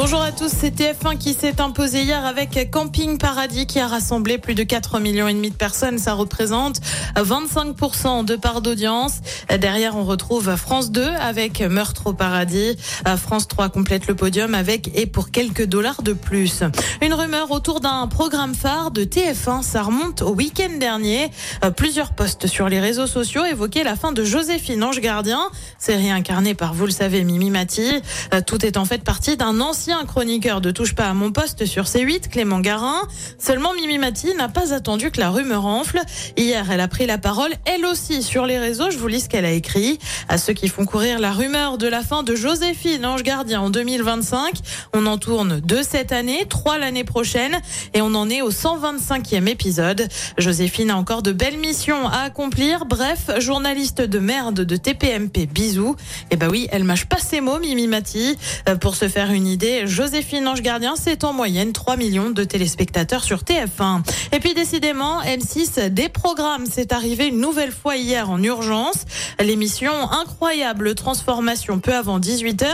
[0.00, 4.38] Bonjour à tous, c'est TF1 qui s'est imposé hier avec Camping Paradis qui a rassemblé
[4.38, 5.98] plus de 4 millions et demi de personnes.
[5.98, 6.76] Ça représente
[7.16, 9.14] 25% de part d'audience.
[9.58, 12.76] Derrière, on retrouve France 2 avec Meurtre au paradis.
[13.16, 16.62] France 3 complète le podium avec et pour quelques dollars de plus.
[17.02, 19.64] Une rumeur autour d'un programme phare de TF1.
[19.64, 21.28] Ça remonte au week-end dernier.
[21.76, 25.40] Plusieurs posts sur les réseaux sociaux évoquaient la fin de Joséphine Ange Gardien.
[25.76, 28.00] Série incarnée par, vous le savez, Mimi Mati.
[28.46, 31.64] Tout est en fait parti d'un ancien ancien chroniqueur de Touche pas à mon poste
[31.64, 33.00] sur C8, Clément Garin.
[33.38, 36.00] Seulement Mimi Mati n'a pas attendu que la rumeur enfle.
[36.36, 38.90] Hier, elle a pris la parole, elle aussi, sur les réseaux.
[38.90, 39.98] Je vous lis ce qu'elle a écrit.
[40.28, 43.70] À ceux qui font courir la rumeur de la fin de Joséphine, Ange Gardien, en
[43.70, 44.58] 2025.
[44.92, 47.58] On en tourne deux cette année, trois l'année prochaine,
[47.94, 50.06] et on en est au 125e épisode.
[50.36, 52.84] Joséphine a encore de belles missions à accomplir.
[52.84, 55.96] Bref, journaliste de merde de TPMP, bisous.
[56.30, 58.36] Eh bah oui, elle mâche pas ses mots, Mimi Mati.
[58.68, 62.44] Euh, pour se faire une idée, Joséphine Ange Gardien, c'est en moyenne 3 millions de
[62.44, 64.02] téléspectateurs sur TF1.
[64.32, 69.04] Et puis décidément, M6 des programmes, c'est arrivé une nouvelle fois hier en urgence.
[69.38, 72.66] L'émission Incroyable Transformation peu avant 18h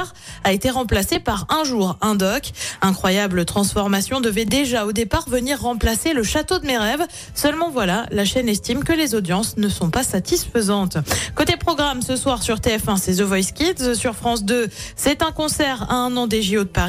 [0.44, 2.52] a été remplacée par Un jour, un doc.
[2.80, 7.04] Incroyable Transformation devait déjà au départ venir remplacer le château de mes rêves.
[7.34, 10.98] Seulement voilà, la chaîne estime que les audiences ne sont pas satisfaisantes.
[11.34, 13.94] Côté programme, ce soir sur TF1, c'est The Voice Kids.
[13.94, 16.83] Sur France 2, c'est un concert à un an des JO de Paris.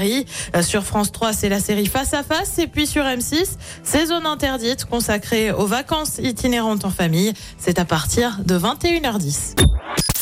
[0.56, 2.60] Euh, sur France 3, c'est la série Face à Face.
[2.60, 7.34] Et puis sur M6, c'est Zone Interdite consacrée aux vacances itinérantes en famille.
[7.58, 9.56] C'est à partir de 21h10.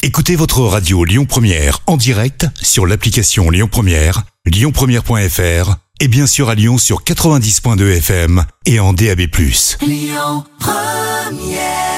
[0.01, 6.49] Écoutez votre radio Lyon Première en direct sur l'application Lyon Première, lyonpremière.fr et bien sûr
[6.49, 9.21] à Lyon sur 90.2 FM et en DAB+.
[9.81, 11.92] Lyon Première